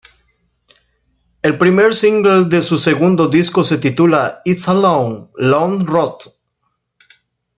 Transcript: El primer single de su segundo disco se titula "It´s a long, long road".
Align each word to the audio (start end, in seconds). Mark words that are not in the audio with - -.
El 1.43 1.59
primer 1.59 1.93
single 1.93 2.45
de 2.45 2.59
su 2.63 2.75
segundo 2.77 3.27
disco 3.27 3.63
se 3.63 3.77
titula 3.77 4.41
"It´s 4.47 4.67
a 4.67 4.73
long, 4.73 5.29
long 5.35 5.85
road". 5.85 6.17